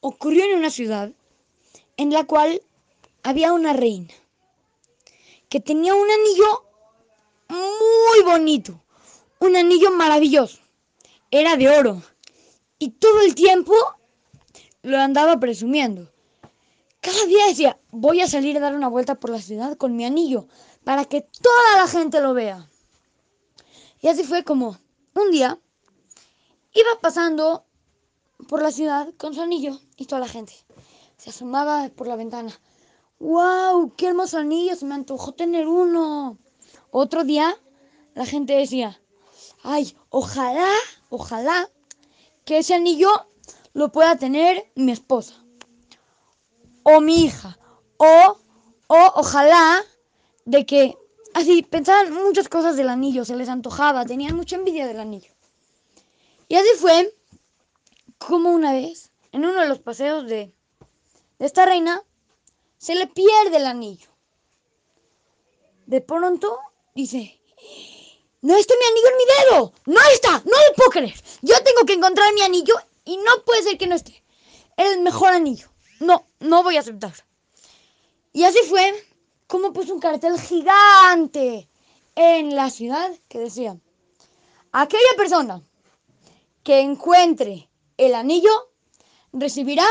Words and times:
ocurrió 0.00 0.44
en 0.44 0.58
una 0.58 0.70
ciudad 0.70 1.12
en 1.96 2.12
la 2.12 2.24
cual 2.24 2.62
había 3.22 3.52
una 3.52 3.72
reina 3.72 4.12
que 5.48 5.60
tenía 5.60 5.94
un 5.94 6.08
anillo 6.10 6.64
muy 7.48 8.24
bonito, 8.24 8.82
un 9.38 9.56
anillo 9.56 9.90
maravilloso. 9.90 10.58
Era 11.30 11.56
de 11.56 11.68
oro 11.68 12.02
y 12.78 12.90
todo 12.90 13.20
el 13.20 13.34
tiempo 13.34 13.74
lo 14.82 14.98
andaba 14.98 15.38
presumiendo. 15.38 16.10
Cada 17.00 17.24
día 17.26 17.46
decía, 17.46 17.78
voy 17.90 18.20
a 18.20 18.28
salir 18.28 18.56
a 18.56 18.60
dar 18.60 18.74
una 18.74 18.88
vuelta 18.88 19.14
por 19.14 19.30
la 19.30 19.40
ciudad 19.40 19.76
con 19.76 19.96
mi 19.96 20.04
anillo 20.04 20.48
para 20.84 21.04
que 21.04 21.22
toda 21.22 21.76
la 21.76 21.88
gente 21.88 22.20
lo 22.20 22.34
vea. 22.34 22.68
Y 24.00 24.08
así 24.08 24.24
fue 24.24 24.44
como 24.44 24.78
un 25.14 25.30
día 25.30 25.58
iba 26.72 27.00
pasando 27.00 27.64
por 28.48 28.62
la 28.62 28.70
ciudad 28.70 29.12
con 29.16 29.34
su 29.34 29.42
anillo 29.42 29.78
y 29.96 30.06
toda 30.06 30.20
la 30.20 30.28
gente 30.28 30.54
se 31.16 31.30
asomaba 31.30 31.88
por 31.88 32.06
la 32.06 32.16
ventana. 32.16 32.52
¡Wow! 33.18 33.94
¡Qué 33.96 34.08
hermoso 34.08 34.38
anillo! 34.38 34.76
Se 34.76 34.84
me 34.84 34.94
antojó 34.94 35.32
tener 35.32 35.66
uno. 35.66 36.38
Otro 36.90 37.24
día 37.24 37.56
la 38.14 38.26
gente 38.26 38.54
decía, 38.54 39.00
¡ay! 39.62 39.96
Ojalá, 40.10 40.70
ojalá 41.08 41.68
que 42.44 42.58
ese 42.58 42.74
anillo 42.74 43.10
lo 43.72 43.90
pueda 43.90 44.16
tener 44.16 44.70
mi 44.74 44.92
esposa 44.92 45.34
o 46.82 47.00
mi 47.00 47.24
hija 47.24 47.58
o, 47.96 48.38
o 48.86 49.12
ojalá 49.16 49.82
de 50.44 50.64
que 50.64 50.96
así 51.34 51.62
pensaban 51.62 52.12
muchas 52.12 52.48
cosas 52.48 52.76
del 52.76 52.88
anillo, 52.88 53.24
se 53.24 53.36
les 53.36 53.48
antojaba, 53.48 54.06
tenían 54.06 54.36
mucha 54.36 54.56
envidia 54.56 54.86
del 54.86 55.00
anillo. 55.00 55.32
Y 56.48 56.54
así 56.54 56.68
fue 56.78 57.12
como 58.26 58.50
una 58.50 58.72
vez, 58.72 59.12
en 59.30 59.44
uno 59.44 59.60
de 59.60 59.68
los 59.68 59.78
paseos 59.78 60.26
de, 60.26 60.52
esta 61.38 61.64
reina, 61.64 62.02
se 62.76 62.96
le 62.96 63.06
pierde 63.06 63.58
el 63.58 63.66
anillo. 63.66 64.08
De 65.86 66.00
pronto 66.00 66.58
dice, 66.92 67.40
no 68.42 68.56
está 68.56 68.74
mi 68.74 68.86
anillo 68.86 69.08
en 69.08 69.16
mi 69.16 69.24
dedo, 69.38 69.72
no 69.86 70.00
está, 70.12 70.42
no 70.44 70.56
lo 70.68 70.74
puedo 70.74 70.90
creer. 70.90 71.14
Yo 71.42 71.54
tengo 71.62 71.86
que 71.86 71.92
encontrar 71.92 72.34
mi 72.34 72.42
anillo 72.42 72.74
y 73.04 73.16
no 73.18 73.44
puede 73.44 73.62
ser 73.62 73.78
que 73.78 73.86
no 73.86 73.94
esté. 73.94 74.24
el 74.76 75.02
mejor 75.02 75.32
anillo. 75.32 75.68
No, 76.00 76.26
no 76.40 76.64
voy 76.64 76.76
a 76.76 76.80
aceptar. 76.80 77.14
Y 78.32 78.42
así 78.42 78.58
fue 78.68 78.92
como 79.46 79.72
puso 79.72 79.94
un 79.94 80.00
cartel 80.00 80.38
gigante 80.40 81.68
en 82.16 82.56
la 82.56 82.70
ciudad 82.70 83.12
que 83.28 83.38
decía, 83.38 83.78
aquella 84.72 85.14
persona 85.16 85.62
que 86.64 86.80
encuentre 86.80 87.65
el 87.96 88.14
anillo 88.14 88.50
recibirá 89.32 89.86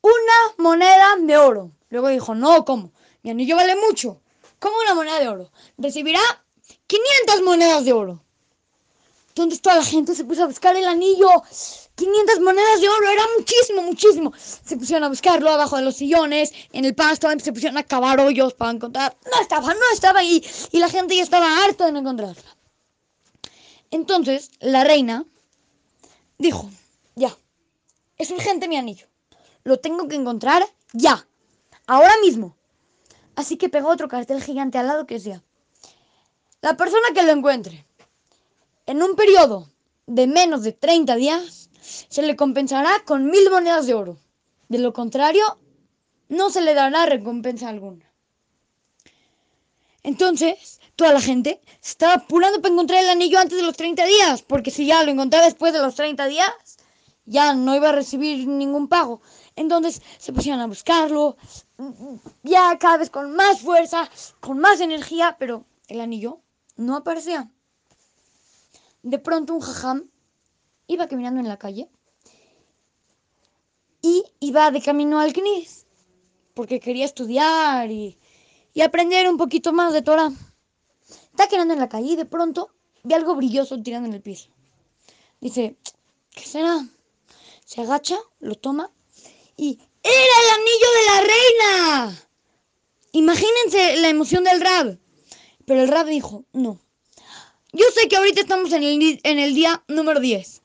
una 0.00 0.54
moneda 0.58 1.16
de 1.20 1.36
oro. 1.36 1.72
Luego 1.88 2.08
dijo, 2.08 2.34
no, 2.34 2.64
¿cómo? 2.64 2.92
Mi 3.22 3.30
anillo 3.30 3.56
vale 3.56 3.76
mucho. 3.76 4.20
¿Cómo 4.58 4.76
una 4.84 4.94
moneda 4.94 5.18
de 5.18 5.28
oro? 5.28 5.50
Recibirá 5.78 6.20
500 6.86 7.42
monedas 7.42 7.84
de 7.84 7.92
oro. 7.92 8.24
Entonces 9.28 9.60
toda 9.60 9.76
la 9.76 9.84
gente 9.84 10.14
se 10.14 10.24
puso 10.24 10.44
a 10.44 10.46
buscar 10.46 10.76
el 10.76 10.86
anillo. 10.86 11.28
500 11.96 12.40
monedas 12.40 12.80
de 12.80 12.88
oro, 12.88 13.08
era 13.08 13.22
muchísimo, 13.36 13.82
muchísimo. 13.82 14.32
Se 14.36 14.76
pusieron 14.76 15.04
a 15.04 15.08
buscarlo 15.08 15.50
abajo 15.50 15.76
de 15.76 15.82
los 15.82 15.96
sillones, 15.96 16.52
en 16.72 16.84
el 16.84 16.94
pasto, 16.94 17.28
se 17.38 17.52
pusieron 17.52 17.78
a 17.78 17.82
cavar 17.82 18.20
hoyos 18.20 18.54
para 18.54 18.72
encontrar. 18.72 19.16
No 19.24 19.40
estaba, 19.40 19.74
no 19.74 19.92
estaba 19.92 20.20
ahí. 20.20 20.44
Y 20.70 20.78
la 20.78 20.88
gente 20.88 21.16
ya 21.16 21.22
estaba 21.22 21.64
harta 21.64 21.86
de 21.86 21.92
no 21.92 22.00
encontrarla. 22.00 22.56
Entonces 23.90 24.50
la 24.60 24.84
reina 24.84 25.24
dijo, 26.38 26.70
ya, 27.14 27.36
es 28.16 28.30
urgente 28.30 28.68
mi 28.68 28.76
anillo. 28.76 29.06
Lo 29.62 29.78
tengo 29.78 30.08
que 30.08 30.16
encontrar 30.16 30.64
ya, 30.92 31.26
ahora 31.86 32.14
mismo. 32.22 32.56
Así 33.36 33.56
que 33.56 33.68
pegó 33.68 33.88
otro 33.88 34.08
cartel 34.08 34.42
gigante 34.42 34.78
al 34.78 34.86
lado 34.86 35.06
que 35.06 35.14
decía, 35.14 35.42
la 36.60 36.76
persona 36.76 37.08
que 37.14 37.22
lo 37.22 37.32
encuentre 37.32 37.86
en 38.86 39.02
un 39.02 39.16
periodo 39.16 39.68
de 40.06 40.26
menos 40.26 40.62
de 40.62 40.72
30 40.72 41.16
días, 41.16 41.70
se 41.80 42.22
le 42.22 42.36
compensará 42.36 43.02
con 43.04 43.26
mil 43.26 43.50
monedas 43.50 43.86
de 43.86 43.94
oro. 43.94 44.18
De 44.68 44.78
lo 44.78 44.92
contrario, 44.92 45.58
no 46.28 46.50
se 46.50 46.60
le 46.60 46.74
dará 46.74 47.06
recompensa 47.06 47.68
alguna. 47.68 48.10
Entonces, 50.02 50.80
toda 50.96 51.12
la 51.12 51.20
gente 51.20 51.60
se 51.80 51.90
estaba 51.90 52.14
apurando 52.14 52.60
para 52.60 52.72
encontrar 52.72 53.02
el 53.02 53.10
anillo 53.10 53.38
antes 53.38 53.58
de 53.58 53.64
los 53.64 53.76
30 53.76 54.04
días, 54.04 54.42
porque 54.42 54.70
si 54.70 54.86
ya 54.86 55.02
lo 55.02 55.10
encontraba 55.10 55.44
después 55.44 55.72
de 55.72 55.80
los 55.80 55.94
30 55.94 56.26
días, 56.26 56.50
ya 57.26 57.54
no 57.54 57.74
iba 57.74 57.88
a 57.88 57.92
recibir 57.92 58.46
ningún 58.46 58.88
pago. 58.88 59.20
Entonces 59.56 60.02
se 60.18 60.32
pusieron 60.32 60.60
a 60.60 60.66
buscarlo, 60.66 61.36
ya 62.42 62.76
cada 62.78 62.98
vez 62.98 63.10
con 63.10 63.34
más 63.34 63.60
fuerza, 63.60 64.08
con 64.40 64.58
más 64.58 64.80
energía, 64.80 65.36
pero 65.38 65.64
el 65.88 66.00
anillo 66.00 66.40
no 66.76 66.96
aparecía. 66.96 67.50
De 69.02 69.18
pronto 69.18 69.54
un 69.54 69.60
jajam 69.60 70.10
iba 70.86 71.08
caminando 71.08 71.40
en 71.40 71.48
la 71.48 71.58
calle 71.58 71.88
y 74.02 74.24
iba 74.40 74.70
de 74.70 74.82
camino 74.82 75.20
al 75.20 75.32
Knis, 75.32 75.86
porque 76.54 76.80
quería 76.80 77.04
estudiar 77.04 77.90
y, 77.90 78.18
y 78.72 78.82
aprender 78.82 79.28
un 79.28 79.36
poquito 79.36 79.72
más 79.72 79.92
de 79.92 80.02
Torah. 80.02 80.30
Está 81.34 81.48
caminando 81.48 81.74
en 81.74 81.80
la 81.80 81.88
calle 81.88 82.12
y 82.12 82.16
de 82.16 82.26
pronto 82.26 82.70
ve 83.02 83.16
algo 83.16 83.34
brilloso 83.34 83.82
tirando 83.82 84.08
en 84.08 84.14
el 84.14 84.22
piso. 84.22 84.50
Dice, 85.40 85.76
¿qué 86.30 86.44
será? 86.44 86.86
Se 87.64 87.80
agacha, 87.80 88.16
lo 88.38 88.54
toma 88.54 88.92
y 89.56 89.80
¡era 90.04 90.14
el 90.14 90.50
anillo 90.60 90.86
de 90.94 91.06
la 91.10 91.20
reina! 91.32 92.28
Imagínense 93.10 93.96
la 93.96 94.10
emoción 94.10 94.44
del 94.44 94.60
rab. 94.60 94.96
Pero 95.66 95.82
el 95.82 95.88
rab 95.88 96.06
dijo, 96.06 96.44
no, 96.52 96.78
yo 97.72 97.84
sé 97.92 98.06
que 98.06 98.16
ahorita 98.16 98.42
estamos 98.42 98.72
en 98.72 98.84
el, 98.84 99.20
en 99.24 99.38
el 99.40 99.54
día 99.56 99.82
número 99.88 100.20
10, 100.20 100.62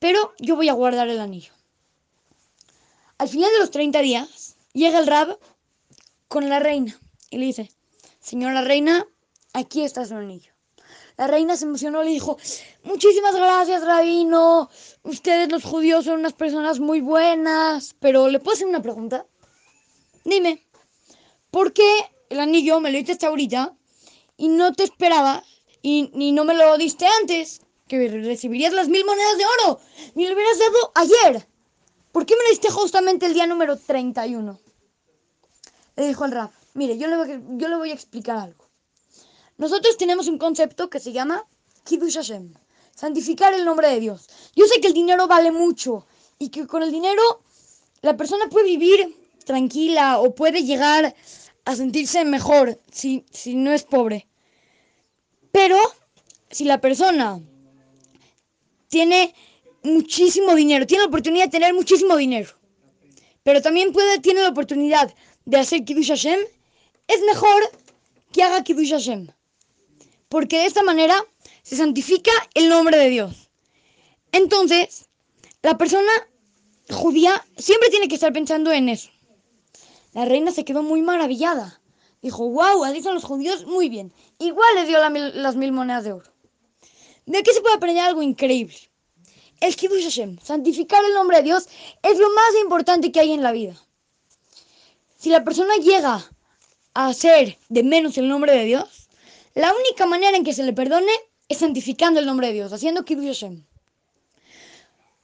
pero 0.00 0.34
yo 0.38 0.54
voy 0.54 0.68
a 0.68 0.74
guardar 0.74 1.08
el 1.08 1.18
anillo. 1.18 1.54
Al 3.16 3.30
final 3.30 3.50
de 3.52 3.60
los 3.60 3.70
30 3.70 4.00
días, 4.00 4.56
llega 4.74 4.98
el 4.98 5.06
rab 5.06 5.38
con 6.28 6.50
la 6.50 6.58
reina 6.58 7.00
y 7.30 7.38
le 7.38 7.46
dice, 7.46 7.70
señora 8.20 8.60
reina, 8.60 9.06
aquí 9.54 9.82
está 9.82 10.04
su 10.04 10.14
anillo. 10.14 10.52
La 11.16 11.28
reina 11.28 11.56
se 11.56 11.64
emocionó 11.64 12.02
y 12.02 12.06
le 12.06 12.10
dijo, 12.12 12.36
muchísimas 12.82 13.34
gracias, 13.34 13.84
rabino. 13.84 14.68
Ustedes 15.04 15.50
los 15.50 15.64
judíos 15.64 16.04
son 16.04 16.20
unas 16.20 16.32
personas 16.32 16.80
muy 16.80 17.00
buenas. 17.00 17.94
Pero 18.00 18.28
¿le 18.28 18.40
puedo 18.40 18.54
hacer 18.54 18.66
una 18.66 18.82
pregunta? 18.82 19.24
Dime, 20.24 20.66
¿por 21.50 21.72
qué 21.72 21.88
el 22.28 22.40
anillo 22.40 22.80
me 22.80 22.90
lo 22.90 22.98
diste 22.98 23.26
ahorita 23.26 23.76
y 24.36 24.48
no 24.48 24.72
te 24.72 24.84
esperaba 24.84 25.44
y, 25.82 26.32
no 26.32 26.44
me 26.44 26.54
lo 26.54 26.76
diste 26.78 27.06
antes, 27.06 27.60
que 27.86 28.08
recibirías 28.08 28.72
las 28.72 28.88
mil 28.88 29.04
monedas 29.04 29.36
de 29.36 29.44
oro. 29.44 29.80
Me 30.14 30.26
lo 30.26 30.34
hubieras 30.34 30.58
dado 30.58 30.92
ayer. 30.94 31.46
¿Por 32.10 32.24
qué 32.24 32.34
me 32.36 32.42
lo 32.42 32.48
diste 32.48 32.70
justamente 32.70 33.26
el 33.26 33.34
día 33.34 33.46
número 33.46 33.76
31? 33.76 34.58
Le 35.96 36.06
dijo 36.06 36.24
el 36.24 36.32
rap, 36.32 36.52
mire, 36.72 36.96
yo 36.96 37.06
le 37.06 37.76
voy 37.76 37.90
a 37.90 37.94
explicar 37.94 38.38
algo. 38.38 38.63
Nosotros 39.56 39.96
tenemos 39.96 40.26
un 40.26 40.38
concepto 40.38 40.90
que 40.90 40.98
se 40.98 41.12
llama 41.12 41.46
Kiddush 41.84 42.16
Hashem, 42.16 42.52
santificar 42.94 43.54
el 43.54 43.64
nombre 43.64 43.88
de 43.88 44.00
Dios. 44.00 44.28
Yo 44.56 44.66
sé 44.66 44.80
que 44.80 44.88
el 44.88 44.94
dinero 44.94 45.28
vale 45.28 45.52
mucho 45.52 46.06
y 46.38 46.48
que 46.48 46.66
con 46.66 46.82
el 46.82 46.90
dinero 46.90 47.22
la 48.02 48.16
persona 48.16 48.48
puede 48.48 48.66
vivir 48.66 49.16
tranquila 49.44 50.18
o 50.18 50.34
puede 50.34 50.64
llegar 50.64 51.14
a 51.64 51.76
sentirse 51.76 52.24
mejor 52.24 52.80
si, 52.90 53.24
si 53.30 53.54
no 53.54 53.72
es 53.72 53.84
pobre. 53.84 54.26
Pero 55.52 55.78
si 56.50 56.64
la 56.64 56.80
persona 56.80 57.40
tiene 58.88 59.34
muchísimo 59.84 60.54
dinero, 60.54 60.86
tiene 60.86 61.04
la 61.04 61.08
oportunidad 61.08 61.44
de 61.44 61.50
tener 61.50 61.74
muchísimo 61.74 62.16
dinero, 62.16 62.50
pero 63.44 63.62
también 63.62 63.92
puede, 63.92 64.18
tiene 64.18 64.42
la 64.42 64.48
oportunidad 64.48 65.14
de 65.44 65.58
hacer 65.58 65.84
Kiddush 65.84 66.08
Hashem, 66.08 66.40
es 67.06 67.20
mejor 67.22 67.70
que 68.32 68.42
haga 68.42 68.64
Kiddush 68.64 68.90
Hashem. 68.90 69.28
Porque 70.34 70.58
de 70.58 70.66
esta 70.66 70.82
manera 70.82 71.14
se 71.62 71.76
santifica 71.76 72.32
el 72.54 72.68
nombre 72.68 72.98
de 72.98 73.08
Dios. 73.08 73.50
Entonces, 74.32 75.06
la 75.62 75.78
persona 75.78 76.10
judía 76.90 77.46
siempre 77.56 77.88
tiene 77.90 78.08
que 78.08 78.16
estar 78.16 78.32
pensando 78.32 78.72
en 78.72 78.88
eso. 78.88 79.10
La 80.12 80.24
reina 80.24 80.50
se 80.50 80.64
quedó 80.64 80.82
muy 80.82 81.02
maravillada. 81.02 81.80
Dijo, 82.20 82.50
wow, 82.50 82.82
así 82.82 83.00
son 83.00 83.14
los 83.14 83.22
judíos, 83.22 83.64
muy 83.64 83.88
bien. 83.88 84.12
Igual 84.40 84.74
le 84.74 84.86
dio 84.86 84.98
las 84.98 85.54
mil 85.54 85.70
monedas 85.70 86.02
de 86.02 86.14
oro. 86.14 86.32
De 87.26 87.38
aquí 87.38 87.52
se 87.52 87.60
puede 87.60 87.76
aprender 87.76 88.02
algo 88.02 88.20
increíble. 88.20 88.74
El 89.60 89.76
Kiddush 89.76 90.02
Hashem, 90.02 90.40
santificar 90.42 91.04
el 91.04 91.14
nombre 91.14 91.36
de 91.36 91.42
Dios, 91.44 91.68
es 92.02 92.18
lo 92.18 92.28
más 92.30 92.50
importante 92.60 93.12
que 93.12 93.20
hay 93.20 93.34
en 93.34 93.44
la 93.44 93.52
vida. 93.52 93.76
Si 95.16 95.30
la 95.30 95.44
persona 95.44 95.76
llega 95.76 96.28
a 96.94 97.06
hacer 97.06 97.56
de 97.68 97.84
menos 97.84 98.18
el 98.18 98.26
nombre 98.26 98.50
de 98.50 98.64
Dios, 98.64 99.03
la 99.54 99.72
única 99.72 100.06
manera 100.06 100.36
en 100.36 100.44
que 100.44 100.52
se 100.52 100.64
le 100.64 100.72
perdone 100.72 101.12
es 101.48 101.58
santificando 101.58 102.20
el 102.20 102.26
nombre 102.26 102.48
de 102.48 102.54
Dios, 102.54 102.72
haciendo 102.72 103.04
Kiddush 103.04 103.26
Hashem. 103.26 103.64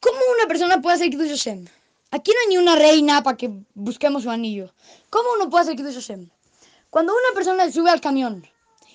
¿Cómo 0.01 0.19
una 0.37 0.47
persona 0.47 0.81
puede 0.81 0.97
hacer 0.97 1.11
Kiddush 1.11 1.31
Hashem? 1.31 1.67
Aquí 2.13 2.31
no 2.33 2.41
hay 2.41 2.47
ni 2.49 2.59
una 2.59 2.77
reina 2.77 3.23
para 3.23 3.37
que 3.37 3.51
busquemos 3.75 4.23
su 4.23 4.31
anillo. 4.31 4.73
¿Cómo 5.11 5.31
uno 5.35 5.51
puede 5.51 5.63
hacer 5.63 5.77
Kiddush 5.77 5.95
Hashem? 5.95 6.31
Cuando 6.91 7.13
una 7.13 7.35
persona 7.35 7.71
sube 7.71 7.91
al 7.91 8.01
camión 8.01 8.47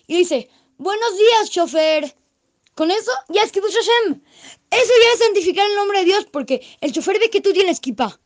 y 0.08 0.18
dice, 0.18 0.50
buenos 0.78 1.18
días, 1.18 1.50
chofer, 1.50 2.16
con 2.74 2.92
eso 2.92 3.12
ya 3.30 3.42
es 3.44 3.52
Kiddush 3.52 3.76
Hashem. 3.76 4.22
Eso 4.72 4.94
ya 5.02 5.14
es 5.14 5.20
santificar 5.20 5.70
el 5.70 5.76
nombre 5.76 6.00
de 6.00 6.06
Dios 6.06 6.28
porque 6.32 6.66
el 6.82 6.92
chofer 6.92 7.20
ve 7.20 7.30
que 7.30 7.42
tú 7.42 7.54
tienes 7.54 7.80
kippah. 7.80 8.20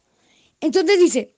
Entonces 0.62 1.00
dice, 1.00 1.35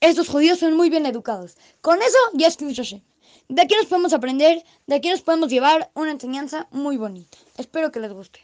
estos 0.00 0.28
judíos 0.28 0.58
son 0.58 0.74
muy 0.74 0.90
bien 0.90 1.06
educados. 1.06 1.56
Con 1.80 2.02
eso 2.02 2.18
ya 2.34 2.48
es 2.48 2.56
Kiddush 2.56 2.76
Hashem. 2.76 3.02
De 3.48 3.62
aquí 3.62 3.74
nos 3.74 3.86
podemos 3.86 4.12
aprender, 4.12 4.64
de 4.86 4.94
aquí 4.94 5.08
nos 5.10 5.22
podemos 5.22 5.48
llevar 5.50 5.90
una 5.94 6.12
enseñanza 6.12 6.68
muy 6.70 6.96
bonita. 6.96 7.38
Espero 7.56 7.90
que 7.90 8.00
les 8.00 8.12
guste. 8.12 8.40